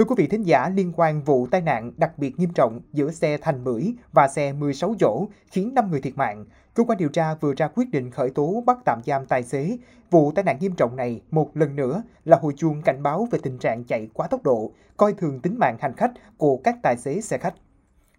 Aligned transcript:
Thưa 0.00 0.04
quý 0.04 0.14
vị 0.18 0.26
thính 0.26 0.42
giả, 0.42 0.68
liên 0.68 0.92
quan 0.96 1.22
vụ 1.22 1.46
tai 1.46 1.60
nạn 1.60 1.92
đặc 1.96 2.18
biệt 2.18 2.38
nghiêm 2.38 2.52
trọng 2.52 2.80
giữa 2.92 3.10
xe 3.10 3.36
Thành 3.36 3.64
Bưởi 3.64 3.94
và 4.12 4.28
xe 4.28 4.52
16 4.52 4.94
chỗ 4.98 5.26
khiến 5.50 5.74
5 5.74 5.90
người 5.90 6.00
thiệt 6.00 6.16
mạng, 6.16 6.44
cơ 6.74 6.84
quan 6.84 6.98
điều 6.98 7.08
tra 7.08 7.34
vừa 7.34 7.54
ra 7.54 7.68
quyết 7.68 7.90
định 7.90 8.10
khởi 8.10 8.30
tố 8.30 8.62
bắt 8.66 8.78
tạm 8.84 9.00
giam 9.04 9.26
tài 9.26 9.42
xế. 9.42 9.78
Vụ 10.10 10.32
tai 10.32 10.44
nạn 10.44 10.56
nghiêm 10.60 10.72
trọng 10.76 10.96
này 10.96 11.20
một 11.30 11.56
lần 11.56 11.76
nữa 11.76 12.02
là 12.24 12.36
hồi 12.36 12.52
chuông 12.56 12.82
cảnh 12.82 13.02
báo 13.02 13.28
về 13.30 13.38
tình 13.42 13.58
trạng 13.58 13.84
chạy 13.84 14.08
quá 14.14 14.26
tốc 14.26 14.42
độ, 14.42 14.72
coi 14.96 15.12
thường 15.12 15.40
tính 15.40 15.58
mạng 15.58 15.76
hành 15.80 15.96
khách 15.96 16.12
của 16.38 16.56
các 16.56 16.76
tài 16.82 16.96
xế 16.96 17.20
xe 17.20 17.38
khách. 17.38 17.54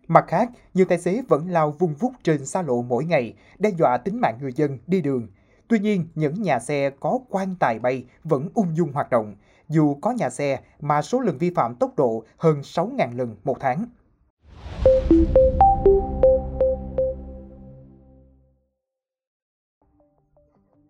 Mặt 0.08 0.26
khác, 0.28 0.50
nhiều 0.74 0.86
tài 0.86 0.98
xế 0.98 1.22
vẫn 1.28 1.50
lao 1.50 1.72
vung 1.72 1.94
vút 1.94 2.12
trên 2.24 2.46
xa 2.46 2.62
lộ 2.62 2.82
mỗi 2.82 3.06
ngày, 3.06 3.34
đe 3.60 3.70
dọa 3.70 3.98
tính 3.98 4.22
mạng 4.22 4.38
người 4.42 4.54
dân 4.54 4.78
đi 4.88 5.02
đường. 5.02 5.28
Tuy 5.68 5.80
nhiên, 5.80 6.06
những 6.16 6.42
nhà 6.42 6.60
xe 6.60 6.90
có 7.00 7.20
quan 7.30 7.56
tài 7.60 7.80
bay 7.80 8.06
vẫn 8.24 8.50
ung 8.54 8.78
dung 8.78 8.92
hoạt 8.92 9.10
động, 9.10 9.36
dù 9.72 9.96
có 10.02 10.12
nhà 10.12 10.30
xe 10.30 10.60
mà 10.82 11.02
số 11.02 11.20
lần 11.20 11.38
vi 11.38 11.52
phạm 11.56 11.76
tốc 11.76 11.92
độ 11.98 12.24
hơn 12.38 12.62
6.000 12.62 13.18
lần 13.18 13.36
một 13.44 13.58
tháng. 13.60 13.86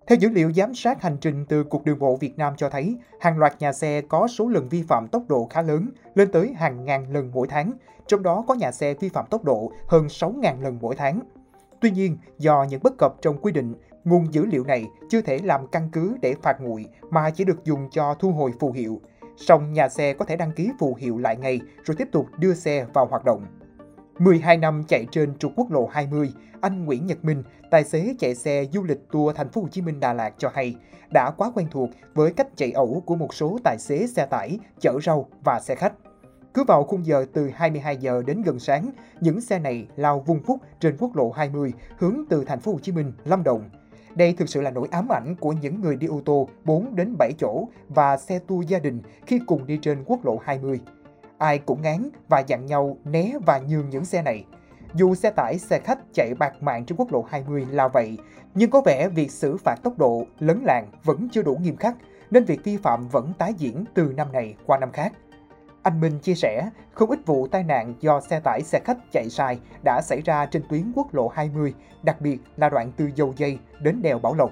Theo 0.07 0.17
dữ 0.19 0.29
liệu 0.29 0.53
giám 0.53 0.73
sát 0.75 1.01
hành 1.01 1.17
trình 1.21 1.45
từ 1.49 1.63
Cục 1.63 1.85
Đường 1.85 1.99
bộ 1.99 2.15
Việt 2.15 2.37
Nam 2.37 2.53
cho 2.57 2.69
thấy, 2.69 2.97
hàng 3.19 3.37
loạt 3.37 3.55
nhà 3.59 3.73
xe 3.73 4.01
có 4.01 4.27
số 4.27 4.47
lần 4.47 4.69
vi 4.69 4.83
phạm 4.83 5.07
tốc 5.07 5.23
độ 5.29 5.47
khá 5.49 5.61
lớn, 5.61 5.89
lên 6.15 6.31
tới 6.31 6.53
hàng 6.53 6.85
ngàn 6.85 7.13
lần 7.13 7.31
mỗi 7.33 7.47
tháng, 7.47 7.71
trong 8.07 8.23
đó 8.23 8.43
có 8.47 8.53
nhà 8.53 8.71
xe 8.71 8.93
vi 8.93 9.09
phạm 9.09 9.25
tốc 9.29 9.43
độ 9.43 9.71
hơn 9.87 10.07
6.000 10.07 10.61
lần 10.61 10.77
mỗi 10.81 10.95
tháng. 10.95 11.19
Tuy 11.81 11.91
nhiên, 11.91 12.17
do 12.37 12.63
những 12.69 12.83
bất 12.83 12.93
cập 12.97 13.13
trong 13.21 13.37
quy 13.41 13.51
định, 13.51 13.73
nguồn 14.03 14.33
dữ 14.33 14.45
liệu 14.45 14.63
này 14.63 14.85
chưa 15.09 15.21
thể 15.21 15.39
làm 15.43 15.67
căn 15.67 15.89
cứ 15.91 16.17
để 16.21 16.35
phạt 16.41 16.61
nguội 16.61 16.85
mà 17.09 17.29
chỉ 17.29 17.43
được 17.43 17.65
dùng 17.65 17.89
cho 17.91 18.13
thu 18.19 18.31
hồi 18.31 18.51
phù 18.59 18.71
hiệu. 18.71 19.01
Song 19.37 19.73
nhà 19.73 19.89
xe 19.89 20.13
có 20.13 20.25
thể 20.25 20.35
đăng 20.35 20.51
ký 20.51 20.71
phù 20.79 20.95
hiệu 20.95 21.17
lại 21.17 21.37
ngay 21.37 21.61
rồi 21.83 21.95
tiếp 21.97 22.07
tục 22.11 22.25
đưa 22.37 22.53
xe 22.53 22.85
vào 22.93 23.05
hoạt 23.05 23.25
động. 23.25 23.45
12 24.19 24.57
năm 24.57 24.83
chạy 24.87 25.05
trên 25.11 25.37
trục 25.37 25.51
quốc 25.55 25.71
lộ 25.71 25.85
20, 25.91 26.33
anh 26.61 26.85
Nguyễn 26.85 27.05
Nhật 27.05 27.25
Minh, 27.25 27.43
tài 27.71 27.83
xế 27.83 28.15
chạy 28.19 28.35
xe 28.35 28.65
du 28.73 28.83
lịch 28.83 29.11
tour 29.11 29.35
thành 29.35 29.49
phố 29.49 29.61
Hồ 29.61 29.67
Chí 29.67 29.81
Minh 29.81 29.99
Đà 29.99 30.13
Lạt 30.13 30.33
cho 30.37 30.49
hay, 30.53 30.75
đã 31.09 31.31
quá 31.31 31.51
quen 31.55 31.67
thuộc 31.71 31.89
với 32.13 32.33
cách 32.33 32.47
chạy 32.55 32.71
ẩu 32.71 33.03
của 33.05 33.15
một 33.15 33.33
số 33.33 33.57
tài 33.63 33.77
xế 33.79 34.07
xe 34.07 34.25
tải, 34.25 34.59
chở 34.79 34.99
rau 35.03 35.29
và 35.43 35.59
xe 35.59 35.75
khách. 35.75 35.93
Cứ 36.53 36.63
vào 36.63 36.83
khung 36.83 37.05
giờ 37.05 37.25
từ 37.33 37.49
22 37.55 37.97
giờ 37.97 38.23
đến 38.27 38.41
gần 38.41 38.59
sáng, 38.59 38.91
những 39.21 39.41
xe 39.41 39.59
này 39.59 39.87
lao 39.95 40.19
vung 40.19 40.43
phúc 40.43 40.59
trên 40.79 40.97
quốc 40.99 41.15
lộ 41.15 41.31
20 41.31 41.73
hướng 41.97 42.17
từ 42.29 42.45
thành 42.45 42.59
phố 42.59 42.71
Hồ 42.71 42.79
Chí 42.79 42.91
Minh, 42.91 43.13
Lâm 43.25 43.43
Đồng. 43.43 43.69
Đây 44.15 44.33
thực 44.33 44.49
sự 44.49 44.61
là 44.61 44.71
nỗi 44.71 44.87
ám 44.91 45.11
ảnh 45.11 45.35
của 45.39 45.51
những 45.51 45.81
người 45.81 45.95
đi 45.95 46.07
ô 46.07 46.21
tô 46.25 46.47
4 46.65 46.95
đến 46.95 47.15
7 47.19 47.31
chỗ 47.39 47.67
và 47.89 48.17
xe 48.17 48.39
tour 48.39 48.67
gia 48.67 48.79
đình 48.79 49.01
khi 49.25 49.39
cùng 49.45 49.67
đi 49.67 49.79
trên 49.81 50.03
quốc 50.05 50.25
lộ 50.25 50.37
20. 50.43 50.79
Ai 51.37 51.59
cũng 51.59 51.81
ngán 51.81 52.09
và 52.29 52.39
dặn 52.39 52.65
nhau 52.65 52.97
né 53.03 53.33
và 53.45 53.59
nhường 53.59 53.89
những 53.89 54.05
xe 54.05 54.21
này. 54.21 54.45
Dù 54.93 55.15
xe 55.15 55.31
tải, 55.31 55.59
xe 55.59 55.79
khách 55.79 55.99
chạy 56.13 56.33
bạc 56.39 56.63
mạng 56.63 56.85
trên 56.85 56.97
quốc 56.97 57.11
lộ 57.11 57.25
20 57.29 57.65
là 57.71 57.87
vậy, 57.87 58.17
nhưng 58.55 58.69
có 58.69 58.81
vẻ 58.81 59.09
việc 59.09 59.31
xử 59.31 59.57
phạt 59.57 59.75
tốc 59.83 59.97
độ, 59.97 60.25
lấn 60.39 60.61
làng 60.65 60.87
vẫn 61.03 61.27
chưa 61.31 61.41
đủ 61.41 61.55
nghiêm 61.55 61.75
khắc, 61.75 61.95
nên 62.31 62.43
việc 62.43 62.63
vi 62.63 62.77
phạm 62.77 63.07
vẫn 63.07 63.33
tái 63.37 63.53
diễn 63.57 63.83
từ 63.93 64.13
năm 64.17 64.31
này 64.31 64.55
qua 64.65 64.77
năm 64.77 64.91
khác. 64.91 65.13
Anh 65.83 66.01
Minh 66.01 66.19
chia 66.19 66.35
sẻ, 66.35 66.69
không 66.91 67.09
ít 67.09 67.19
vụ 67.25 67.47
tai 67.47 67.63
nạn 67.63 67.93
do 67.99 68.21
xe 68.21 68.39
tải 68.39 68.61
xe 68.61 68.79
khách 68.85 68.97
chạy 69.11 69.29
sai 69.29 69.59
đã 69.83 70.01
xảy 70.01 70.21
ra 70.21 70.45
trên 70.45 70.63
tuyến 70.69 70.91
quốc 70.95 71.13
lộ 71.13 71.27
20, 71.27 71.73
đặc 72.03 72.21
biệt 72.21 72.37
là 72.57 72.69
đoạn 72.69 72.91
từ 72.97 73.09
dầu 73.15 73.33
dây 73.37 73.59
đến 73.79 74.01
đèo 74.01 74.19
Bảo 74.19 74.33
Lộc. 74.33 74.51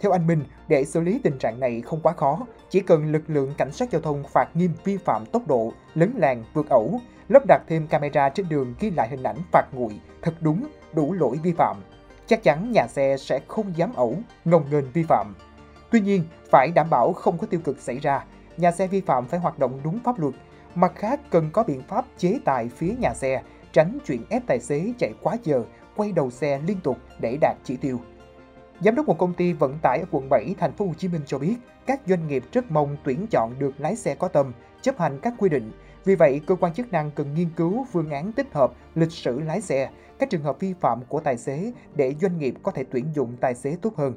Theo 0.00 0.12
anh 0.12 0.26
Minh, 0.26 0.44
để 0.68 0.84
xử 0.84 1.00
lý 1.00 1.20
tình 1.22 1.38
trạng 1.38 1.60
này 1.60 1.80
không 1.80 2.00
quá 2.00 2.12
khó, 2.12 2.38
chỉ 2.70 2.80
cần 2.80 3.12
lực 3.12 3.22
lượng 3.26 3.54
cảnh 3.58 3.72
sát 3.72 3.90
giao 3.90 4.00
thông 4.00 4.22
phạt 4.32 4.48
nghiêm 4.54 4.70
vi 4.84 4.96
phạm 4.96 5.26
tốc 5.26 5.46
độ, 5.46 5.72
lấn 5.94 6.12
làng, 6.16 6.44
vượt 6.54 6.68
ẩu, 6.68 7.00
lắp 7.28 7.42
đặt 7.48 7.62
thêm 7.68 7.86
camera 7.86 8.28
trên 8.28 8.48
đường 8.48 8.74
ghi 8.80 8.90
lại 8.90 9.08
hình 9.08 9.22
ảnh 9.22 9.38
phạt 9.52 9.64
nguội, 9.72 10.00
thật 10.22 10.34
đúng, 10.40 10.66
đủ 10.92 11.12
lỗi 11.12 11.38
vi 11.42 11.52
phạm. 11.52 11.76
Chắc 12.26 12.42
chắn 12.42 12.72
nhà 12.72 12.86
xe 12.86 13.16
sẽ 13.16 13.40
không 13.48 13.76
dám 13.76 13.92
ẩu, 13.94 14.16
ngông 14.44 14.64
nghênh 14.70 14.90
vi 14.92 15.02
phạm. 15.02 15.34
Tuy 15.90 16.00
nhiên, 16.00 16.24
phải 16.50 16.70
đảm 16.74 16.90
bảo 16.90 17.12
không 17.12 17.38
có 17.38 17.46
tiêu 17.46 17.60
cực 17.64 17.80
xảy 17.80 17.98
ra, 17.98 18.24
nhà 18.56 18.72
xe 18.72 18.86
vi 18.86 19.00
phạm 19.00 19.24
phải 19.24 19.40
hoạt 19.40 19.58
động 19.58 19.80
đúng 19.84 19.98
pháp 20.04 20.18
luật, 20.18 20.34
Mặt 20.74 20.92
khác, 20.94 21.20
cần 21.30 21.50
có 21.52 21.62
biện 21.62 21.82
pháp 21.88 22.04
chế 22.18 22.38
tài 22.44 22.68
phía 22.68 22.94
nhà 23.00 23.14
xe, 23.14 23.42
tránh 23.72 23.98
chuyện 24.06 24.24
ép 24.28 24.42
tài 24.46 24.60
xế 24.60 24.92
chạy 24.98 25.14
quá 25.22 25.36
giờ, 25.44 25.64
quay 25.96 26.12
đầu 26.12 26.30
xe 26.30 26.60
liên 26.66 26.80
tục 26.80 26.98
để 27.20 27.36
đạt 27.40 27.56
chỉ 27.64 27.76
tiêu. 27.76 28.00
Giám 28.80 28.94
đốc 28.94 29.06
một 29.06 29.18
công 29.18 29.34
ty 29.34 29.52
vận 29.52 29.78
tải 29.82 29.98
ở 29.98 30.06
quận 30.10 30.28
7 30.30 30.54
thành 30.58 30.72
phố 30.72 30.86
Hồ 30.86 30.92
Chí 30.98 31.08
Minh 31.08 31.22
cho 31.26 31.38
biết, 31.38 31.54
các 31.86 32.00
doanh 32.06 32.28
nghiệp 32.28 32.44
rất 32.52 32.70
mong 32.70 32.96
tuyển 33.04 33.26
chọn 33.30 33.54
được 33.58 33.74
lái 33.78 33.96
xe 33.96 34.14
có 34.14 34.28
tâm, 34.28 34.52
chấp 34.82 34.98
hành 34.98 35.18
các 35.22 35.34
quy 35.38 35.48
định. 35.48 35.72
Vì 36.04 36.14
vậy, 36.14 36.40
cơ 36.46 36.54
quan 36.54 36.74
chức 36.74 36.92
năng 36.92 37.10
cần 37.10 37.34
nghiên 37.34 37.48
cứu 37.56 37.86
phương 37.92 38.10
án 38.10 38.32
tích 38.32 38.52
hợp 38.52 38.72
lịch 38.94 39.12
sử 39.12 39.40
lái 39.40 39.60
xe, 39.60 39.90
các 40.18 40.30
trường 40.30 40.42
hợp 40.42 40.60
vi 40.60 40.74
phạm 40.80 41.04
của 41.08 41.20
tài 41.20 41.36
xế 41.36 41.72
để 41.94 42.14
doanh 42.20 42.38
nghiệp 42.38 42.54
có 42.62 42.72
thể 42.72 42.84
tuyển 42.90 43.06
dụng 43.14 43.36
tài 43.40 43.54
xế 43.54 43.76
tốt 43.82 43.96
hơn. 43.96 44.14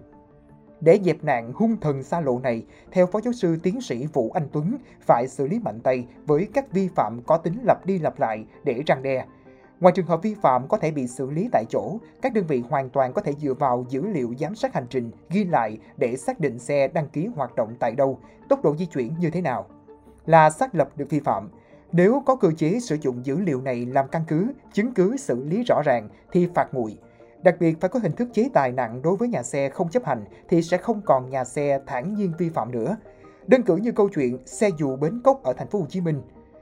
Để 0.81 0.99
dẹp 1.03 1.23
nạn 1.23 1.51
hung 1.55 1.77
thần 1.79 2.03
xa 2.03 2.21
lộ 2.21 2.39
này, 2.39 2.65
theo 2.91 3.05
Phó 3.05 3.21
giáo 3.21 3.33
sư 3.33 3.57
tiến 3.63 3.81
sĩ 3.81 4.07
Vũ 4.13 4.31
Anh 4.33 4.47
Tuấn, 4.51 4.77
phải 5.01 5.27
xử 5.27 5.47
lý 5.47 5.59
mạnh 5.59 5.79
tay 5.79 6.07
với 6.25 6.47
các 6.53 6.71
vi 6.71 6.87
phạm 6.87 7.21
có 7.23 7.37
tính 7.37 7.59
lặp 7.63 7.85
đi 7.85 7.99
lặp 7.99 8.19
lại 8.19 8.45
để 8.63 8.83
răng 8.85 9.03
đe. 9.03 9.25
Ngoài 9.79 9.93
trường 9.95 10.05
hợp 10.05 10.23
vi 10.23 10.35
phạm 10.41 10.67
có 10.67 10.77
thể 10.77 10.91
bị 10.91 11.07
xử 11.07 11.29
lý 11.29 11.49
tại 11.51 11.65
chỗ, 11.69 11.97
các 12.21 12.33
đơn 12.33 12.45
vị 12.47 12.63
hoàn 12.69 12.89
toàn 12.89 13.13
có 13.13 13.21
thể 13.21 13.33
dựa 13.33 13.53
vào 13.53 13.85
dữ 13.89 14.07
liệu 14.07 14.33
giám 14.39 14.55
sát 14.55 14.73
hành 14.73 14.85
trình 14.89 15.11
ghi 15.29 15.43
lại 15.43 15.77
để 15.97 16.15
xác 16.17 16.39
định 16.39 16.59
xe 16.59 16.87
đăng 16.87 17.09
ký 17.09 17.27
hoạt 17.35 17.55
động 17.55 17.75
tại 17.79 17.95
đâu, 17.95 18.19
tốc 18.49 18.63
độ 18.63 18.75
di 18.75 18.85
chuyển 18.85 19.13
như 19.19 19.29
thế 19.29 19.41
nào. 19.41 19.65
Là 20.25 20.49
xác 20.49 20.75
lập 20.75 20.89
được 20.95 21.09
vi 21.09 21.19
phạm. 21.19 21.49
Nếu 21.91 22.21
có 22.25 22.35
cơ 22.35 22.51
chế 22.57 22.79
sử 22.79 22.97
dụng 23.01 23.25
dữ 23.25 23.39
liệu 23.39 23.61
này 23.61 23.85
làm 23.85 24.07
căn 24.07 24.21
cứ, 24.27 24.51
chứng 24.73 24.93
cứ 24.93 25.17
xử 25.17 25.43
lý 25.43 25.63
rõ 25.63 25.81
ràng 25.85 26.09
thì 26.31 26.47
phạt 26.53 26.73
nguội. 26.73 26.97
Đặc 27.43 27.55
biệt 27.59 27.81
phải 27.81 27.89
có 27.89 27.99
hình 27.99 28.11
thức 28.11 28.27
chế 28.33 28.49
tài 28.53 28.71
nặng 28.71 29.01
đối 29.01 29.15
với 29.15 29.27
nhà 29.27 29.43
xe 29.43 29.69
không 29.69 29.89
chấp 29.89 30.05
hành 30.05 30.25
thì 30.49 30.61
sẽ 30.61 30.77
không 30.77 31.01
còn 31.01 31.29
nhà 31.29 31.43
xe 31.43 31.79
thản 31.85 32.13
nhiên 32.13 32.33
vi 32.37 32.49
phạm 32.49 32.71
nữa. 32.71 32.97
Đơn 33.47 33.63
cử 33.63 33.75
như 33.75 33.91
câu 33.91 34.09
chuyện 34.09 34.37
xe 34.45 34.69
dù 34.77 34.95
bến 34.95 35.21
cốc 35.23 35.43
ở 35.43 35.53
thành 35.53 35.67
phố 35.67 35.79
Hồ 35.79 35.85
Chí 35.89 36.01
Minh 36.01 36.21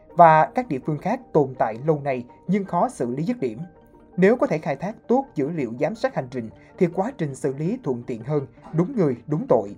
và 0.09 0.45
các 0.45 0.67
địa 0.67 0.79
phương 0.85 0.97
khác 0.97 1.19
tồn 1.33 1.55
tại 1.57 1.77
lâu 1.85 2.01
nay 2.03 2.25
nhưng 2.47 2.65
khó 2.65 2.89
xử 2.89 3.15
lý 3.15 3.23
dứt 3.23 3.39
điểm. 3.39 3.59
Nếu 4.17 4.35
có 4.35 4.47
thể 4.47 4.57
khai 4.57 4.75
thác 4.75 4.95
tốt 5.07 5.25
dữ 5.35 5.49
liệu 5.49 5.73
giám 5.79 5.95
sát 5.95 6.15
hành 6.15 6.27
trình 6.31 6.49
thì 6.77 6.87
quá 6.93 7.11
trình 7.17 7.35
xử 7.35 7.53
lý 7.53 7.77
thuận 7.83 8.03
tiện 8.03 8.23
hơn, 8.23 8.47
đúng 8.73 8.95
người, 8.95 9.15
đúng 9.27 9.45
tội. 9.49 9.75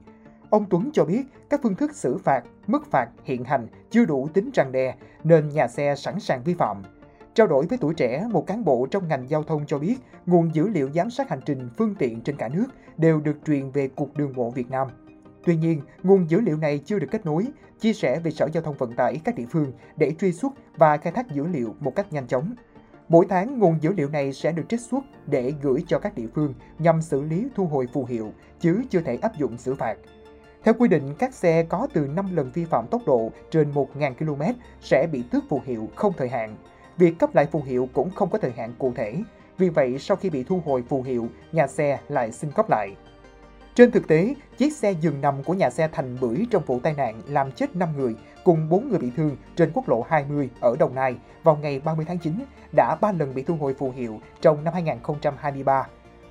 Ông 0.50 0.66
Tuấn 0.70 0.90
cho 0.94 1.06
biết 1.06 1.24
các 1.50 1.60
phương 1.64 1.76
thức 1.76 1.96
xử 1.96 2.18
phạt, 2.18 2.44
mức 2.68 2.92
phạt 2.92 3.10
hiện 3.24 3.44
hành 3.44 3.68
chưa 3.90 4.06
đủ 4.06 4.28
tính 4.34 4.50
răng 4.54 4.72
đe 4.72 4.96
nên 5.24 5.50
nhà 5.50 5.68
xe 5.68 5.96
sẵn 5.96 6.20
sàng 6.20 6.44
vi 6.44 6.54
phạm. 6.54 6.84
Trao 7.38 7.48
đổi 7.48 7.66
với 7.66 7.78
tuổi 7.78 7.94
trẻ, 7.94 8.28
một 8.32 8.48
cán 8.48 8.66
bộ 8.66 8.88
trong 8.92 9.08
ngành 9.08 9.30
giao 9.30 9.44
thông 9.44 9.66
cho 9.68 9.80
biết 9.80 9.96
nguồn 10.26 10.56
dữ 10.56 10.68
liệu 10.68 10.90
giám 10.96 11.10
sát 11.10 11.30
hành 11.30 11.40
trình 11.46 11.70
phương 11.78 11.96
tiện 12.00 12.22
trên 12.22 12.38
cả 12.38 12.50
nước 12.50 12.66
đều 12.98 13.20
được 13.20 13.38
truyền 13.46 13.72
về 13.72 13.88
Cục 13.88 14.18
Đường 14.18 14.34
bộ 14.36 14.50
Việt 14.50 14.72
Nam. 14.72 14.88
Tuy 15.46 15.56
nhiên, 15.56 15.82
nguồn 16.04 16.30
dữ 16.30 16.42
liệu 16.42 16.58
này 16.58 16.80
chưa 16.86 17.00
được 17.00 17.08
kết 17.12 17.26
nối, 17.26 17.48
chia 17.80 17.94
sẻ 17.94 18.20
về 18.20 18.32
Sở 18.32 18.48
Giao 18.54 18.64
thông 18.64 18.78
Vận 18.78 18.92
tải 18.92 19.20
các 19.24 19.36
địa 19.36 19.46
phương 19.50 19.72
để 19.98 20.12
truy 20.20 20.32
xuất 20.32 20.54
và 20.78 20.98
khai 20.98 21.14
thác 21.14 21.32
dữ 21.32 21.48
liệu 21.48 21.76
một 21.80 21.96
cách 21.96 22.14
nhanh 22.14 22.28
chóng. 22.28 22.56
Mỗi 23.10 23.26
tháng, 23.30 23.60
nguồn 23.60 23.82
dữ 23.82 23.94
liệu 23.94 24.10
này 24.10 24.34
sẽ 24.34 24.52
được 24.52 24.64
trích 24.70 24.82
xuất 24.82 25.04
để 25.26 25.54
gửi 25.62 25.84
cho 25.88 26.00
các 26.00 26.16
địa 26.16 26.28
phương 26.36 26.54
nhằm 26.80 27.02
xử 27.02 27.22
lý 27.22 27.48
thu 27.56 27.66
hồi 27.66 27.88
phù 27.94 28.06
hiệu, 28.06 28.32
chứ 28.60 28.82
chưa 28.90 29.02
thể 29.02 29.18
áp 29.22 29.38
dụng 29.38 29.58
xử 29.58 29.76
phạt. 29.76 29.98
Theo 30.64 30.74
quy 30.74 30.88
định, 30.88 31.14
các 31.20 31.34
xe 31.34 31.64
có 31.64 31.88
từ 31.94 32.08
5 32.08 32.36
lần 32.36 32.52
vi 32.54 32.66
phạm 32.66 32.88
tốc 32.88 33.02
độ 33.06 33.32
trên 33.52 33.72
1.000 33.72 34.14
km 34.14 34.42
sẽ 34.82 35.08
bị 35.12 35.24
tước 35.32 35.44
phù 35.50 35.62
hiệu 35.66 35.90
không 35.96 36.14
thời 36.18 36.30
hạn. 36.30 36.56
Việc 36.98 37.20
cấp 37.20 37.36
lại 37.36 37.46
phù 37.46 37.62
hiệu 37.62 37.90
cũng 37.94 38.10
không 38.10 38.30
có 38.30 38.38
thời 38.38 38.52
hạn 38.52 38.74
cụ 38.78 38.94
thể, 38.96 39.16
vì 39.58 39.70
vậy 39.70 40.00
sau 40.00 40.18
khi 40.18 40.30
bị 40.30 40.44
thu 40.44 40.62
hồi 40.66 40.84
phù 40.90 41.02
hiệu, 41.02 41.28
nhà 41.52 41.68
xe 41.68 42.00
lại 42.10 42.32
xin 42.32 42.52
cấp 42.52 42.70
lại. 42.70 42.96
Trên 43.76 43.92
thực 43.92 44.08
tế, 44.08 44.34
chiếc 44.58 44.74
xe 44.74 44.92
dừng 44.92 45.22
nằm 45.22 45.44
của 45.44 45.54
nhà 45.54 45.70
xe 45.70 45.90
Thành 45.92 46.18
Bưởi 46.22 46.46
trong 46.52 46.64
vụ 46.66 46.80
tai 46.80 46.94
nạn 46.94 47.22
làm 47.28 47.52
chết 47.52 47.76
5 47.76 47.90
người 47.98 48.16
cùng 48.44 48.70
4 48.70 48.90
người 48.90 49.00
bị 49.00 49.12
thương 49.18 49.38
trên 49.56 49.72
quốc 49.74 49.90
lộ 49.90 50.06
20 50.10 50.50
ở 50.62 50.76
Đồng 50.80 50.96
Nai 50.96 51.16
vào 51.44 51.56
ngày 51.56 51.80
30 51.80 52.06
tháng 52.08 52.20
9 52.20 52.34
đã 52.76 52.96
3 53.02 53.12
lần 53.12 53.34
bị 53.34 53.44
thu 53.44 53.56
hồi 53.56 53.74
phù 53.74 53.92
hiệu 53.92 54.20
trong 54.42 54.64
năm 54.64 54.74
2023. 54.74 55.88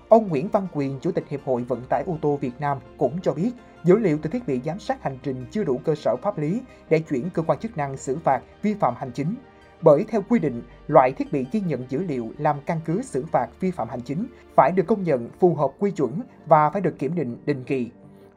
Ông 0.09 0.29
Nguyễn 0.29 0.49
Văn 0.49 0.67
Quyền, 0.73 0.99
Chủ 1.01 1.13
tịch 1.13 1.25
Hiệp 1.29 1.41
hội 1.45 1.63
Vận 1.63 1.83
tải 1.89 2.05
ô 2.07 2.19
tô 2.23 2.37
Việt 2.37 2.61
Nam 2.61 2.79
cũng 2.99 3.19
cho 3.23 3.33
biết, 3.33 3.51
dữ 3.85 3.99
liệu 3.99 4.19
từ 4.23 4.31
thiết 4.31 4.47
bị 4.47 4.61
giám 4.65 4.79
sát 4.79 5.03
hành 5.03 5.19
trình 5.23 5.47
chưa 5.51 5.65
đủ 5.65 5.81
cơ 5.85 5.95
sở 5.95 6.17
pháp 6.23 6.39
lý 6.39 6.63
để 6.89 6.99
chuyển 6.99 7.31
cơ 7.31 7.43
quan 7.43 7.59
chức 7.59 7.77
năng 7.77 7.97
xử 7.97 8.19
phạt 8.25 8.43
vi 8.63 8.75
phạm 8.75 8.95
hành 8.99 9.11
chính 9.13 9.35
bởi 9.83 10.05
theo 10.09 10.23
quy 10.29 10.39
định, 10.39 10.63
loại 10.87 11.13
thiết 11.13 11.33
bị 11.33 11.47
ghi 11.53 11.61
nhận 11.61 11.85
dữ 11.89 12.03
liệu 12.03 12.33
làm 12.39 12.57
căn 12.67 12.81
cứ 12.85 13.03
xử 13.03 13.27
phạt 13.27 13.49
vi 13.61 13.71
phạm 13.71 13.89
hành 13.89 14.01
chính 14.01 14.27
phải 14.55 14.73
được 14.73 14.87
công 14.87 15.03
nhận 15.03 15.29
phù 15.39 15.55
hợp 15.55 15.71
quy 15.79 15.91
chuẩn 15.91 16.21
và 16.47 16.71
phải 16.71 16.81
được 16.81 16.99
kiểm 16.99 17.15
định 17.15 17.37
định 17.47 17.65
kỳ. 17.65 17.91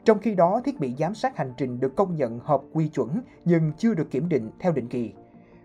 Trong 0.04 0.18
khi 0.18 0.34
đó, 0.34 0.60
thiết 0.64 0.80
bị 0.80 0.94
giám 0.98 1.14
sát 1.14 1.36
hành 1.36 1.52
trình 1.56 1.80
được 1.80 1.96
công 1.96 2.16
nhận 2.16 2.38
hợp 2.38 2.60
quy 2.72 2.88
chuẩn 2.88 3.20
nhưng 3.44 3.72
chưa 3.78 3.94
được 3.94 4.10
kiểm 4.10 4.28
định 4.28 4.50
theo 4.58 4.72
định 4.72 4.88
kỳ. 4.88 5.12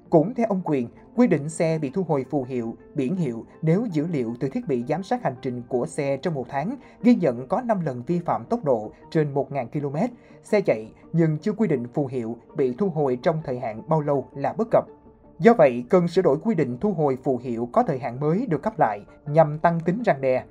Cũng 0.10 0.34
theo 0.34 0.48
ông 0.50 0.62
Quyền, 0.66 0.88
quy 1.16 1.28
định 1.28 1.50
xe 1.50 1.80
bị 1.80 1.90
thu 1.90 2.04
hồi 2.04 2.26
phù 2.30 2.44
hiệu, 2.44 2.76
biển 2.96 3.16
hiệu 3.16 3.46
nếu 3.62 3.86
dữ 3.92 4.08
liệu 4.08 4.36
từ 4.40 4.50
thiết 4.50 4.68
bị 4.68 4.84
giám 4.88 5.04
sát 5.04 5.24
hành 5.24 5.36
trình 5.42 5.62
của 5.70 5.86
xe 5.86 6.18
trong 6.18 6.34
một 6.34 6.46
tháng 6.50 6.76
ghi 7.04 7.16
nhận 7.16 7.48
có 7.48 7.62
5 7.62 7.86
lần 7.86 8.04
vi 8.08 8.20
phạm 8.20 8.46
tốc 8.46 8.64
độ 8.64 8.92
trên 9.12 9.34
1.000 9.34 9.68
km, 9.68 10.14
xe 10.44 10.62
chạy 10.62 10.92
nhưng 11.14 11.38
chưa 11.38 11.52
quy 11.52 11.68
định 11.68 11.88
phù 11.94 12.08
hiệu 12.08 12.38
bị 12.56 12.76
thu 12.78 12.90
hồi 12.90 13.20
trong 13.24 13.42
thời 13.44 13.60
hạn 13.60 13.82
bao 13.88 14.02
lâu 14.02 14.28
là 14.36 14.54
bất 14.54 14.68
cập. 14.72 14.86
Do 15.40 15.54
vậy, 15.54 15.84
cần 15.90 16.08
sửa 16.08 16.22
đổi 16.22 16.38
quy 16.44 16.56
định 16.56 16.78
thu 16.82 16.94
hồi 16.94 17.18
phù 17.24 17.38
hiệu 17.38 17.70
có 17.72 17.84
thời 17.84 18.00
hạn 18.00 18.20
mới 18.20 18.46
được 18.50 18.64
cấp 18.64 18.80
lại 18.80 19.02
nhằm 19.26 19.60
tăng 19.60 19.80
tính 19.80 20.04
răng 20.06 20.22
đe. 20.22 20.44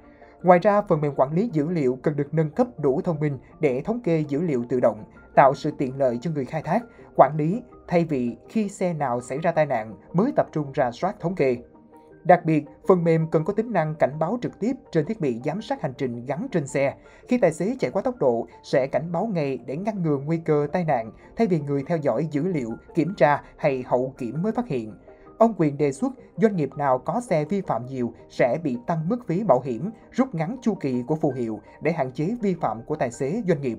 Ngoài 0.42 0.58
ra, 0.58 0.82
phần 0.82 1.00
mềm 1.00 1.12
quản 1.16 1.32
lý 1.32 1.50
dữ 1.52 1.68
liệu 1.68 1.98
cần 2.02 2.16
được 2.16 2.34
nâng 2.34 2.50
cấp 2.50 2.66
đủ 2.78 3.00
thông 3.00 3.20
minh 3.20 3.38
để 3.60 3.82
thống 3.84 4.00
kê 4.00 4.24
dữ 4.28 4.40
liệu 4.40 4.64
tự 4.68 4.80
động, 4.80 5.04
tạo 5.34 5.54
sự 5.54 5.70
tiện 5.78 5.98
lợi 5.98 6.18
cho 6.22 6.30
người 6.30 6.44
khai 6.44 6.62
thác, 6.62 6.84
quản 7.16 7.36
lý 7.36 7.62
thay 7.88 8.04
vì 8.04 8.36
khi 8.48 8.68
xe 8.68 8.92
nào 8.92 9.20
xảy 9.20 9.38
ra 9.38 9.52
tai 9.52 9.66
nạn 9.66 9.94
mới 10.12 10.32
tập 10.36 10.46
trung 10.52 10.72
ra 10.72 10.90
soát 10.90 11.20
thống 11.20 11.34
kê. 11.34 11.56
Đặc 12.24 12.44
biệt, 12.44 12.64
phần 12.88 13.04
mềm 13.04 13.26
cần 13.30 13.44
có 13.44 13.52
tính 13.52 13.72
năng 13.72 13.94
cảnh 13.94 14.18
báo 14.18 14.38
trực 14.42 14.60
tiếp 14.60 14.72
trên 14.92 15.06
thiết 15.06 15.20
bị 15.20 15.40
giám 15.44 15.62
sát 15.62 15.82
hành 15.82 15.92
trình 15.98 16.26
gắn 16.26 16.46
trên 16.52 16.66
xe. 16.66 16.94
Khi 17.28 17.38
tài 17.38 17.52
xế 17.52 17.76
chạy 17.80 17.90
quá 17.90 18.02
tốc 18.02 18.16
độ, 18.18 18.46
sẽ 18.62 18.86
cảnh 18.86 19.12
báo 19.12 19.26
ngay 19.26 19.58
để 19.66 19.76
ngăn 19.76 20.02
ngừa 20.02 20.16
nguy 20.16 20.36
cơ 20.36 20.66
tai 20.72 20.84
nạn, 20.84 21.12
thay 21.36 21.46
vì 21.46 21.60
người 21.60 21.82
theo 21.86 21.98
dõi 21.98 22.28
dữ 22.30 22.46
liệu, 22.46 22.70
kiểm 22.94 23.14
tra 23.16 23.42
hay 23.56 23.84
hậu 23.86 24.14
kiểm 24.18 24.42
mới 24.42 24.52
phát 24.52 24.68
hiện. 24.68 24.94
Ông 25.38 25.54
Quyền 25.58 25.78
đề 25.78 25.92
xuất 25.92 26.12
doanh 26.36 26.56
nghiệp 26.56 26.70
nào 26.76 26.98
có 26.98 27.20
xe 27.20 27.44
vi 27.44 27.60
phạm 27.60 27.86
nhiều 27.86 28.12
sẽ 28.28 28.58
bị 28.62 28.78
tăng 28.86 29.08
mức 29.08 29.26
phí 29.26 29.44
bảo 29.44 29.60
hiểm, 29.60 29.90
rút 30.10 30.34
ngắn 30.34 30.56
chu 30.62 30.74
kỳ 30.74 31.02
của 31.06 31.16
phù 31.16 31.32
hiệu 31.32 31.60
để 31.82 31.92
hạn 31.92 32.12
chế 32.12 32.36
vi 32.42 32.54
phạm 32.54 32.82
của 32.82 32.96
tài 32.96 33.10
xế 33.10 33.42
doanh 33.48 33.60
nghiệp. 33.60 33.78